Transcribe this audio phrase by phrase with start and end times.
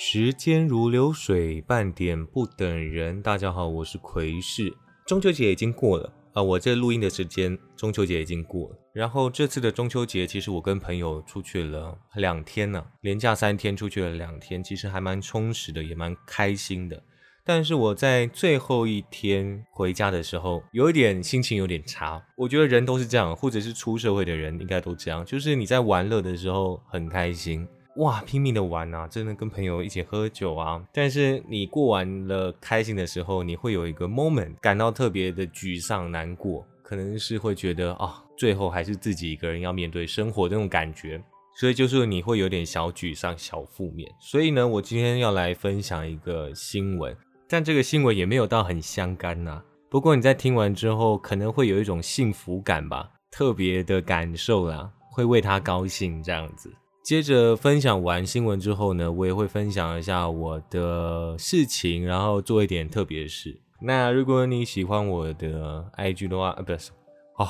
[0.00, 3.20] 时间如流水，半点不等人。
[3.20, 4.72] 大家好，我是奎士。
[5.04, 8.78] 中秋节已经过了啊，我这录音的时间，中秋节已经过了。
[8.92, 17.02] 然后这次的中秋节，其实我跟朋友出去了两天呢，连假三天出去了两天，其实还蛮充实的，也蛮开心的。
[17.44, 22.24] 但是我在最后一天回家的时候，有一点心情有点差。
[22.36, 27.66] 我觉得人都是这样，或者是出社会的人应该都这样，就是你在玩乐的时候很开心。
[27.98, 30.80] 哇，拼命的玩啊，真的跟朋友一起喝酒啊！
[30.92, 41.20] 但是你过完了开心的时候，你会有一个 moment 感到特别的沮丧难过，可能是会觉得啊，最后还是自己一个人要面对生活这种感觉，
[41.56, 44.08] 所以就是你会有点小沮丧、小负面。
[44.20, 47.16] 所以呢，我今天要来分享一个新闻，
[47.48, 49.60] 但这个新闻也没有到很相干呐。
[49.90, 56.72] 不过你在听完之后，可能会有一种幸福感吧，特别的感受啦，会为他高兴这样子。
[57.08, 63.58] 接着分享完新闻之后呢，我也会分享一下我的事情，然后做一点特别事。
[63.80, 66.90] 那如果你喜欢我的 IG 的话，呃，不是，
[67.38, 67.48] 哦，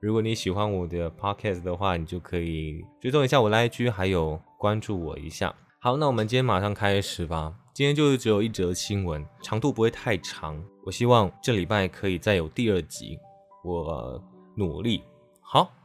[0.00, 5.54] 如果你喜欢我的 Podcast 的话，你就可以追踪一下我的 IG，还有关注我一下。
[5.78, 7.54] 好，那我们今天马上开始吧。
[7.72, 10.62] 今天就是只有一则新闻，长度不会太长。
[10.84, 13.18] 我希望这礼拜可以再有第二集，
[13.64, 14.22] 我
[14.58, 15.02] 努力。
[15.40, 15.79] 好。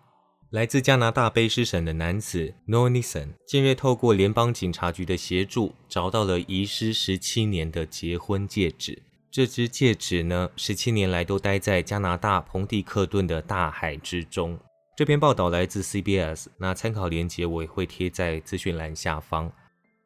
[0.55, 9.03] 来自加拿大卑诗省的男子 n o n i s o n 近日透过联邦警察局的协助，找到了遗失十七年的结婚戒指。
[9.29, 14.57] 这只戒指呢，十七年来都待在加拿大彭蒂克顿的大海之中。
[14.95, 19.51] 这篇报道来自 CBS，那参考链接我也会贴在资讯栏下方。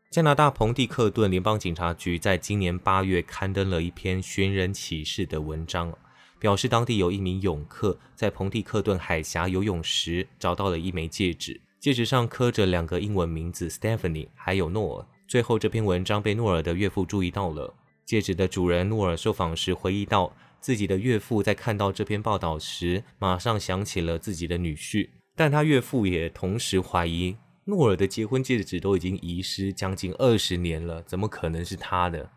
[0.09, 5.95] 加拿大彭蒂克顿联邦警察局在今年八月刊登了一篇寻人启事的文章。
[6.39, 15.05] 表示当地有一名泳客在彭蒂克顿海峡游泳时找到了一枚戒指，戒指上刻着两个英文名字 Stephanie，还有诺尔。
[15.27, 17.75] 最后这篇文章被诺尔的岳父注意到了。
[18.05, 32.31] 戒指的主人诺尔受访时回忆到，自己的岳父在看到这篇报道时，马上想起了自己的女婿，但他岳父也同时怀疑诺尔的结婚戒指都已经遗失将近二十年了，怎么可能是他的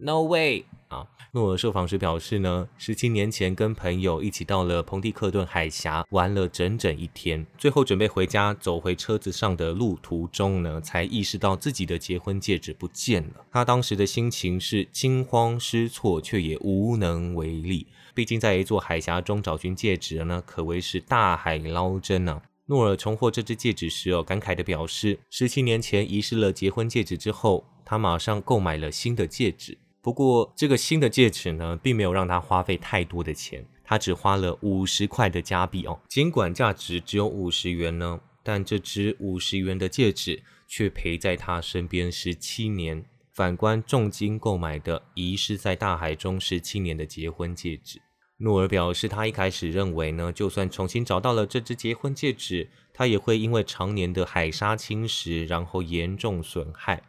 [0.00, 0.64] ？No way！
[0.88, 13.44] 啊，诺尔受访时表示呢，十七年前跟朋友一起到了彭蒂克顿海峡玩了整整一天，最后准备回家，走回车子上的路途中呢，才意识到自己的结婚戒指不见了。
[13.50, 17.86] 他当时的心情是惊慌失措，却也无能为力。
[18.14, 22.40] 毕竟在一座海峡中找寻戒指呢，可谓是大海捞针呢。
[22.66, 29.76] 诺尔重获这只戒指时，哦，感慨地表示，十七年前遗失了结婚戒指之后，他马上购买了新的戒指。
[30.08, 36.00] 不过，这个新的戒指呢，并没有让他花费太多的钱，他只花了五十块的加币哦。
[36.08, 43.04] 尽管价值只有五十元呢，但这只五十元的戒指却陪在他身边十七年。
[43.34, 48.00] 反观重金购买的遗失在大海中十七年的结婚戒指，
[48.38, 57.02] 诺尔表示，他一开始认为呢，就算重新找到了这只结婚戒指，他也会因为常年的海沙侵蚀，然后严重损害。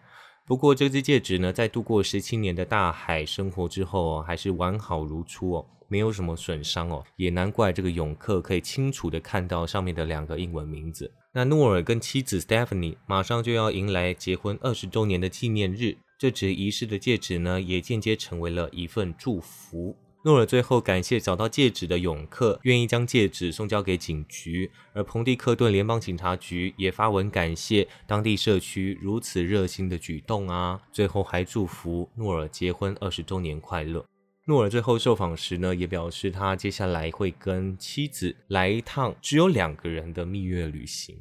[0.49, 11.13] 不过这只戒指呢，在度过十七年的大海生活之后哦，还是完好如初哦，没有什么损伤哦，也难怪这个泳客可以清楚的看到上面的两个英文名字。
[11.33, 19.95] 那诺尔跟妻子 Stephanie 马上就要迎来结婚二十周年的纪念日，这只遗失的戒指呢，也间接成为了一份祝福。
[20.23, 30.81] 诺尔最后感谢找到戒指的泳客，愿意将戒指送交给警局，而彭蒂克顿联邦警察局也发文感谢当地社区如此热心的举动啊！
[30.91, 34.05] 最后还祝福诺尔结婚二十周年快乐。
[34.45, 41.15] 诺尔最后受访时呢，也表示他接下来会跟妻子来一趟只有两个人的蜜月旅行。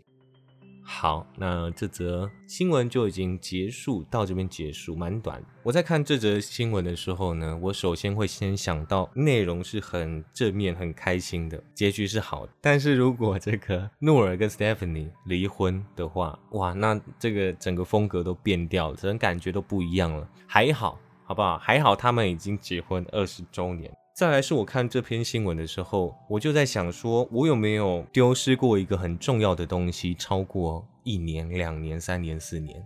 [0.91, 5.41] 好，那这则新闻就已经结束，到这边结束，蛮短。
[5.63, 12.53] 我在看这则新闻的时候呢，我首先会先想到内容是很正面、很开心的，结局是好的。
[12.63, 20.27] 但是如果这个 诺尔跟 Stephanie 离婚的话，哇，那这个整个风格都变掉了，整个感觉都不一样了。
[20.47, 21.59] 还好，好不好？
[21.59, 23.95] 还好他们已经结婚二十周年。
[24.19, 32.85] 再来是我看这篇新闻的时候，我就在想说，我有没有丢失过一个很重要的东西，超过一年、两年、三年、四年、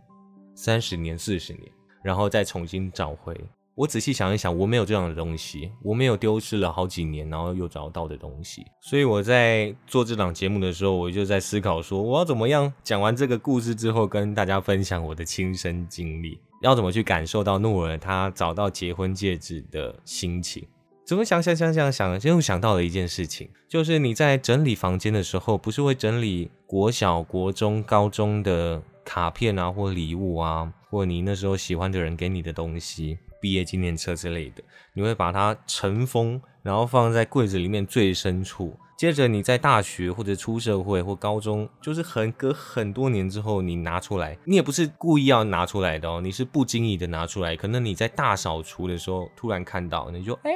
[0.54, 1.72] 三十年、四十年，
[2.04, 3.34] 然后再重新找回。
[3.74, 8.66] 我仔细想一想，我没有这样的东西，我没有丢失了好几年，然后又找到的东西。
[8.82, 20.62] 所以我在做这档节目的时候，我就在思考说，我要怎么样讲完这个故事之后，跟大家分享我的亲身经历，要怎么去感受到诺尔他找到结婚戒指的心情。
[21.04, 34.62] 怎么想想想想想，又想到了一件事情，就是你在整理房间的时候，不是会整理国小、国中、高中的卡片啊，或礼物啊，或你那时候喜欢的人给你的东西，毕业纪念册之类的，
[34.94, 38.78] 你会把它尘封，然后放在柜子里面最深处。
[39.02, 47.56] 接着你在大学或者出社会或高中，就是很隔很多年之后，你拿出来，你也不是故意要拿出来的哦，你是不经意的拿出来。
[47.56, 50.52] 可能你在大扫除的时候突然看到，你就哎，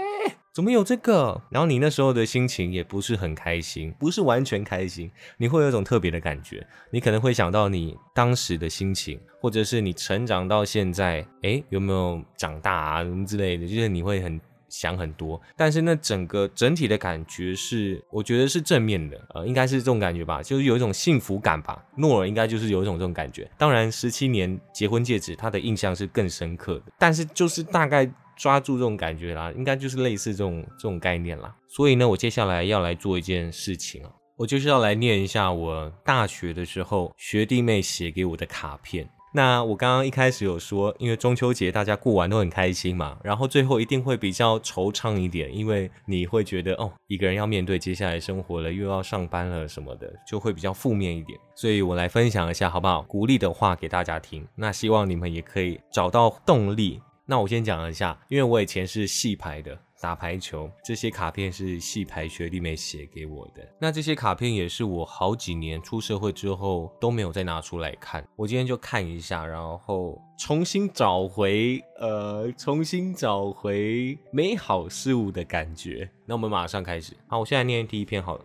[0.52, 1.42] 怎么有这个？
[1.50, 6.64] 然后你那时候的心情也不是很开心，不是完全开心，你会有一种特别的感觉。
[6.92, 14.40] 你可能会想到你当时的心情，或者是你成长到现在，哎，有没有长大啊什么之类的，就是你会很。
[14.68, 21.84] 想很多，但是那整个整体的感觉是，我觉得是正面的，呃，应该是这种感觉吧，就是有一种幸福感吧。
[21.96, 23.50] 诺尔应该就是有一种这种感觉。
[23.56, 31.54] 当然，十七年结婚戒指，他的印象是更深刻的，但是就是大概抓住这种感觉啦，应该就是类似这种这种概念啦。
[31.68, 39.08] 所以呢，我接下来要来做一件事情啊，我就是要来念一下我大学的时候学弟妹写给我的卡片。
[39.36, 51.38] 那我刚刚一开始有说，因为中秋节大家过完都很开心嘛，然后最后一定会比较惆怅一点，因为你会觉得哦，一个人要面对接下来生活了，又要上班了什么的，就会比较负面一点。
[51.54, 53.02] 所以我来分享一下好不好？
[53.02, 54.48] 鼓励的话给大家听。
[54.54, 57.02] 那希望你们也可以找到动力。
[57.26, 59.78] 那我先讲一下，因为我以前是戏排的。
[60.00, 63.66] 打排球，这些卡片是戏排学弟妹写给我的。
[63.80, 68.26] 那这些卡片也是我好几年出社会之后都没有再拿出来看。
[68.36, 76.08] 我今天就看一下，然后重新找回，呃，重新找回美好事物的感觉。
[76.26, 77.16] 那我们马上开始。
[77.26, 78.44] 好，我现在念第一篇好了。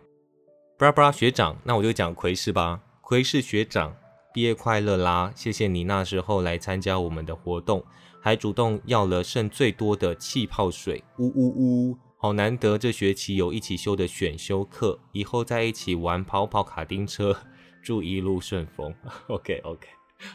[0.78, 2.82] 布拉布拉学长，那我就讲奎氏吧。
[3.02, 3.96] 奎氏学长，
[4.34, 5.32] 毕业快乐啦！
[5.36, 7.84] 谢谢你那时候来参加我们的活动。
[8.22, 11.48] 还主动要了剩最多的气泡水，呜呜
[11.90, 11.98] 呜！
[12.18, 17.36] 好难得这学期有一起修的选修课，以后在一起玩跑跑卡丁车，
[17.82, 18.94] 祝一路顺风。
[19.28, 19.88] OK OK，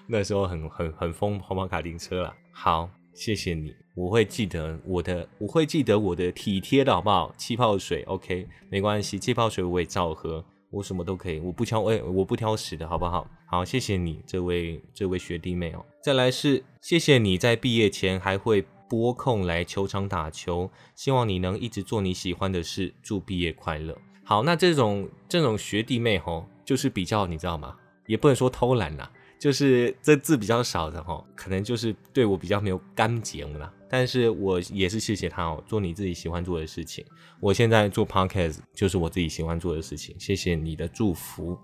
[0.09, 2.35] 那时候很很很疯跑跑卡丁车了。
[2.51, 7.33] 好，谢谢你，我会记得我的，我会记得我的体贴的好不好？
[7.39, 10.45] 气泡水 OK，没关系，气泡水我也照喝。
[10.71, 13.29] 我什么都可以，我不挑，哎，我不挑食的好不好？
[13.47, 15.85] 好，谢谢你，这位这位学弟妹哦。
[16.03, 23.97] 再来是谢谢你在毕业前还会拨空来球场打球，希望你能一直做你喜欢的事，祝毕业快乐。
[24.25, 27.77] 好，那这种这种学弟妹吼，就是比较你知道吗？
[28.07, 29.11] 也不能说偷懒啦。
[29.39, 33.71] 就是这字比较少的哈，可能就是对我比较没有干劲了。
[33.89, 37.05] 但是我也是谢谢他哦，做你自己喜欢做的事情。
[37.41, 40.15] 我现在做 podcast 就是我自己喜欢做的事情。
[40.19, 41.59] 谢谢你的祝福。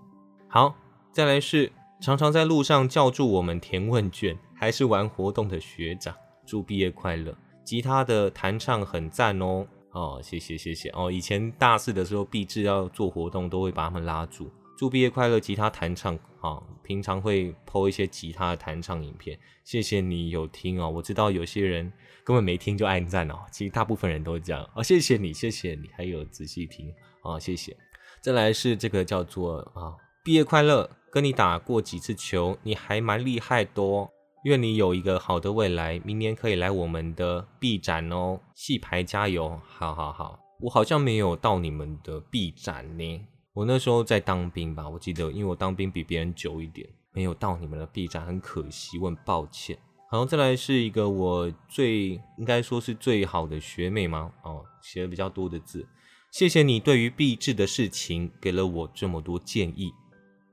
[0.47, 0.75] 好，
[1.11, 1.71] 再来是
[2.01, 6.15] 常常在路上叫住我们填问卷，还是玩活动的学长，
[6.45, 7.35] 祝毕业快乐。
[7.63, 9.65] 吉他的弹唱很赞哦。
[9.91, 11.11] 哦，谢谢谢谢哦。
[11.11, 14.49] 以前大四的时候，毕志要做活动，都会把他们拉住。
[14.77, 16.61] 祝毕业快乐，吉他弹唱啊！
[16.83, 20.89] 平常会 PO 一些吉他的弹唱影片，谢谢你有听哦。
[20.89, 21.91] 我知道有些人
[22.23, 24.83] 根本没听就按赞哦，其实大部分人都这样哦。
[24.83, 27.77] 谢谢你，谢谢你，还有仔细听啊，谢谢。
[28.21, 34.11] 再来是这个叫做啊，毕业快乐，跟你打过几次球，你还蛮厉害多。
[34.43, 39.61] 愿你有一个好的未来，明年可以来我们的 B 展哦，戏牌加油！
[39.65, 43.25] 好好好，我好像没有到你们的 B 展呢。
[43.53, 49.77] 我那时候在当兵吧，我记得，因为我当兵比别人久一点，没有到你们的 B 站，很可惜，我很抱歉。
[50.09, 54.31] 好，再来是一个我最应该说是最好的学妹吗？
[54.43, 55.87] 哦，写了比较多的字，
[56.31, 59.91] 谢谢你对于毕制的事情给了我这么多建议，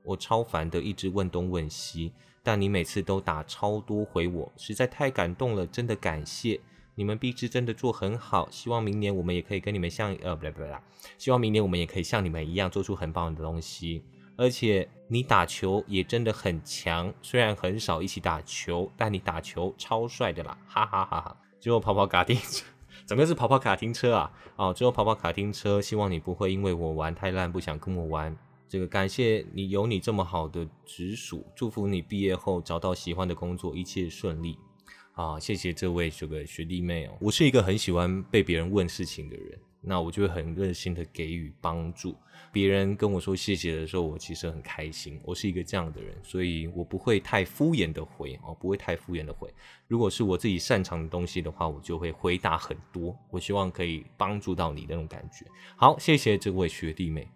[0.05, 2.11] 我超烦的，一直问东问西，
[2.43, 6.59] 但你每次都打超多回我，实在太感动了，真的感谢。
[6.95, 10.81] 你们毕志真的做很好，希望明年我们也可以跟你们像呃，不对不对啦，
[11.17, 14.03] 希望明年我们也可以像你们一样做出很棒的东西。
[14.37, 21.37] 而且你打球也真的很强，虽然很少一起打球，但你打球超帅的啦，哈哈哈哈！
[21.59, 22.65] 最后跑跑卡丁车，
[23.05, 24.31] 整个是跑跑卡丁车啊？
[24.55, 28.35] 哦，最后跑跑卡丁车，希望你不会因为我玩太烂不想跟我玩。
[28.67, 34.57] 这个感谢你有你这么好的直属，祝福你毕业后找到喜欢的工作，一切顺利。
[35.13, 37.17] 啊，谢谢这位这个学弟妹哦。
[37.19, 42.15] 我是一个很喜欢被别人问事情的人，那我就会很热心的给予帮助。
[42.51, 45.19] 别人跟我说谢谢的时候，我其实很开心。
[45.23, 49.53] 我是一个这样的人，所以我不会太敷衍的回哦，不会太敷衍的回。
[49.87, 53.17] 如果是我自己擅长的东西的话，我就会回答很多。
[53.29, 55.45] 我希望可以帮助到你那种感觉。
[55.77, 57.27] 好，谢谢这位学弟妹。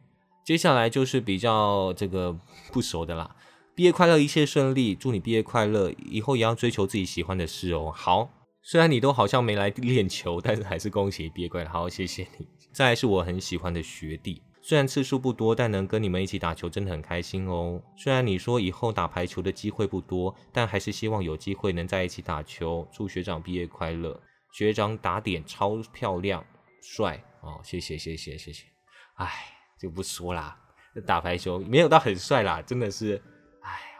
[0.43, 2.37] 接下来就是比较这个
[2.71, 3.35] 不熟的啦。
[3.75, 7.91] 毕业快乐，一切顺利，祝你毕业快乐，以后也要追求自己喜欢的事哦。
[7.93, 8.29] 好，
[8.61, 11.69] 虽然你都好像没来练球，但是还是恭喜你毕业快乐。
[11.69, 12.47] 好，谢谢你。
[12.73, 17.81] 再来是我很喜欢的学弟，虽然次数不多，但能跟你们一起打球真的很开心哦。
[17.97, 22.87] 虽然你说以后打排球的机会不多，但还是希望有机会能在一起打球。
[22.93, 24.17] 祝学长毕业快乐！
[24.53, 26.45] 学长打点超漂亮，
[26.81, 27.59] 帅哦！
[27.61, 28.63] 谢谢谢谢谢谢。
[29.15, 29.29] 哎，
[29.77, 30.57] 就不说啦，
[31.05, 33.21] 打排球没有到很帅啦，真的是，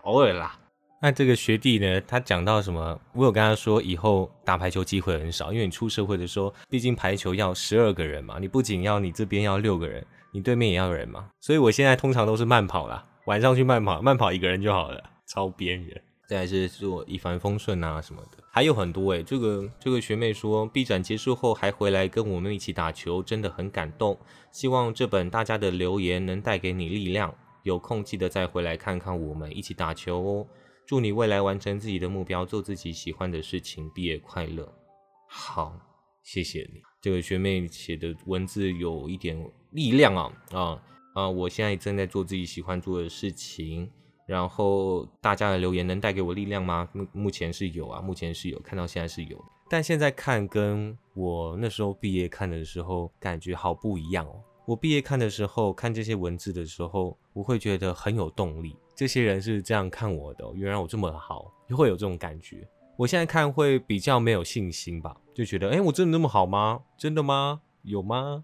[0.06, 0.58] 偶尔啦。
[1.02, 2.02] 那这个学弟呢？
[2.02, 3.00] 他讲到什么？
[3.14, 11.30] 我有跟他说，以后打排球机会很少，因为你出社会的时候，毕竟排球要十二个人嘛，你不仅要你这边要六个人，你对面也要人嘛。
[11.42, 16.02] 所以我现在通常都是慢跑啦， 晚上去慢跑，慢跑一个人就好了，超边缘。
[16.28, 19.22] 再是做一帆风顺啊什么的，还有很多诶。
[19.22, 24.18] 这个这个学妹说，B 展结束后还回来跟我们一起打球，真的很感动。
[24.52, 27.32] 希望这本大家的留言能带给你力量，
[27.66, 30.48] 有空记得再回来看看我们一起打球哦。
[30.86, 34.72] 祝你未来完成自己的目标，做自己喜欢的事情，毕业快乐。
[35.28, 35.76] 好，
[36.22, 36.80] 谢谢你。
[37.02, 39.36] 这个学妹写的文字有一点
[39.72, 40.84] 力量啊啊
[41.16, 41.28] 啊！
[41.28, 43.90] 我现在正在做自己喜欢做的事情，
[44.28, 46.88] 然后大家的留言能带给我力量吗？
[46.94, 54.40] 目目前是有啊，目前是有，看到现在是有，但现在看跟我那时候毕业看的时候感觉好不一样哦。
[54.66, 58.76] 我毕业看的时候，看这些文字的时候，我会觉得很有动力。
[58.96, 62.68] 这些人是这样看我的，原来我这么好，会有这种感觉。
[62.98, 66.82] 我现在看会比较没有信心吧，就觉得，哎，我真的那么好吗？
[66.98, 67.62] 真的吗？
[67.84, 68.44] 有吗？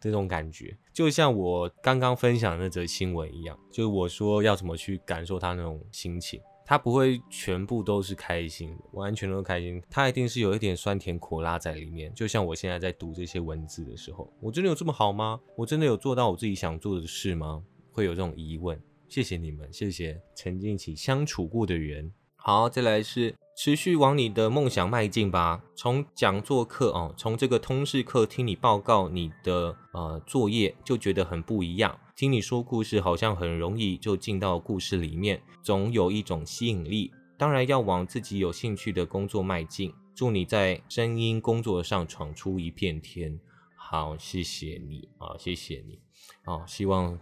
[0.00, 12.12] 这种感觉，就像我刚刚分享那则新闻一样，就是我说要怎么去感受他那种心情，他不会全部都是开心，完全都开心，他一定是有一点酸甜苦辣在里面。
[12.14, 15.40] 就像我现在在读这些文字的时候，我真的有这么好吗？
[15.56, 17.62] 我真的有做到我自己想做的事吗？
[17.90, 18.78] 会有这种疑问。
[19.08, 22.12] 谢谢你们，谢谢曾经一起相处过的人。
[22.36, 25.64] 好，再来是持续往你的梦想迈进吧。
[25.74, 31.98] 从讲座课哦，从这个通识课听你报告你的呃作业，就觉得很不一样。
[32.18, 37.12] 听你说故事，好像很容易就进到故事里面，总有一种吸引力。
[37.36, 39.94] 当然要往自己有兴趣的工作迈进。
[40.16, 43.38] 祝你在声音工作上闯出一片天。
[43.76, 46.00] 好，谢谢你啊，谢谢你
[46.42, 47.16] 啊，希望。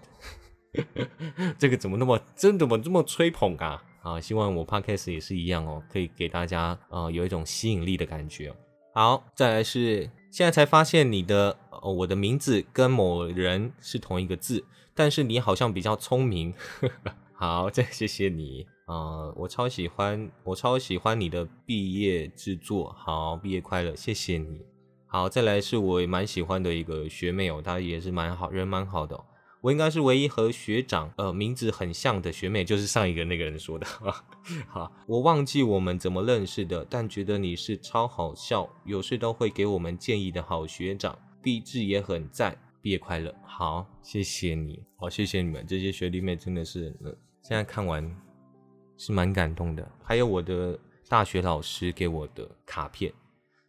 [1.60, 2.58] 这个怎么那么真？
[2.58, 3.84] 怎么这么吹捧啊？
[4.02, 8.50] 啊，希望我 podcast 也是一样哦，可以给大家呃有一种吸引力的感觉。
[8.94, 14.64] 好，再来是现在才发现你的哦，我的名字跟某人是同一个字，
[14.96, 16.52] 但是你好像比较聪明。
[17.38, 22.90] 好，再谢谢你啊，我超喜欢，我超喜欢你的毕业制作。
[22.98, 24.62] 好，毕业快乐，谢谢你。
[25.06, 29.22] 好，再来是我蛮喜欢的一个学妹哦，她也是蛮好人，蛮好的。
[29.60, 33.86] 我应该是唯一和学长呃名字很像的学妹，就是上一个那个人说的。
[34.68, 43.34] 好，我忘记我们怎么认识的，但觉得你是超好笑，有事都会给我们建议的好学长，励志也很赞，毕业快乐。
[43.44, 46.96] 好，谢谢你，好，谢谢你们这些学弟妹，真的是，
[47.42, 48.08] 现在看完
[48.96, 49.90] 是蛮感动的。
[50.04, 50.78] 还有我的
[51.08, 53.12] 大学老师给我的卡片，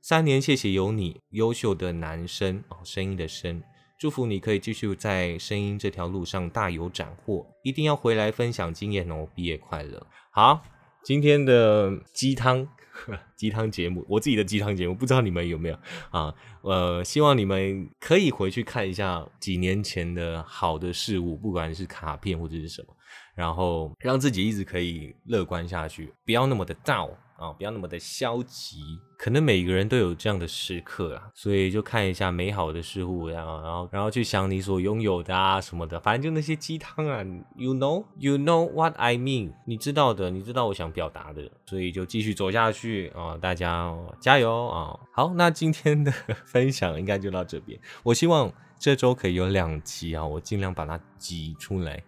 [0.04, 3.60] 三年谢谢有你，优秀的男生哦，声音的声。
[3.98, 9.28] 祝福你可以继续在声音这条路上大有斩获，一定要回来分享经验哦！
[9.34, 10.06] 毕业快乐！
[10.30, 10.62] 好，
[11.04, 12.68] 今天的鸡汤
[13.36, 15.78] 鸡汤节目，我自己的鸡汤节目，不知道你们有没有
[16.10, 16.34] 啊？
[16.62, 22.96] 呃，希望你们可以回去看一下几年前的好的事物，不管是卡片或者是什么，
[23.36, 27.12] 然后让自己一直可以乐观下去，不要那么的 down。
[27.38, 37.24] 啊，不要那么的消极，可能每个人都有这样的时刻啊，所以就看一下美好的事物，然后，然后，然后去想你所拥有的啊什么的，反正就那些鸡汤啊
[37.56, 45.00] ，you know，you know what I mean，你知道的，你知道我想表达的，所以就继续走下去啊，大家加油啊！
[45.14, 46.12] 好，那今天的
[46.46, 52.04] 分享应该就到这边，我希望这周可以有两集啊，我尽量把它挤出来，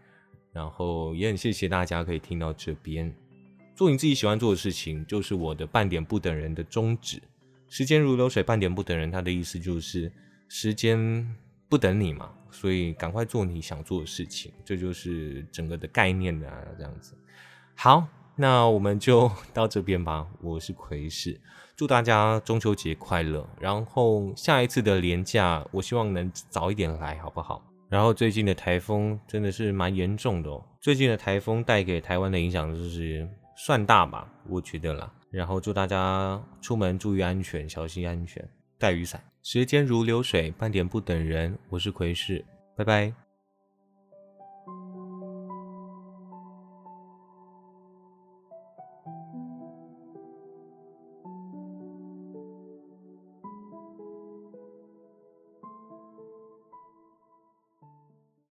[0.52, 3.16] 然后也很谢谢大家可以听到这边。
[3.80, 7.24] 做你自己喜欢做的事情，就是我的半点不等人的宗旨。
[7.70, 9.10] 时间如流水，半点不等人。
[9.10, 10.12] 它的意思就是
[10.50, 11.26] 时间
[11.70, 14.52] 不等你嘛，所以赶快做你想做的事情。
[14.66, 17.14] 这就是整个的概念啊，这样子。
[17.74, 18.06] 好，
[18.36, 20.28] 那我们就到这边吧。
[20.42, 21.40] 我是奎士，
[21.78, 23.50] 祝大家中秋节快乐。
[23.62, 27.66] 然后下一次的年假，我希望能早一点来，好不好？
[27.88, 30.62] 然后最近的台风真的是蛮严重的哦。
[30.82, 33.26] 最近的台风带给台湾的影响就是。
[33.62, 35.12] 算大吧，我觉得啦。
[35.30, 39.22] 然后祝大家出门注意安全，小心安全，带雨伞。
[39.44, 41.60] 时间如流水，半点不等人。
[41.68, 42.46] 我是奎士，
[42.78, 43.14] 拜拜。